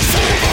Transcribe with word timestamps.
It's 0.00 0.14
over. 0.14 0.47